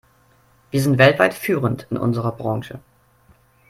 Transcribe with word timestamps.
Wir 0.71 0.81
sind 0.81 0.97
weltweit 0.97 1.31
führend 1.35 1.85
in 1.91 1.97
unserer 1.97 2.31
Branche. 2.31 2.79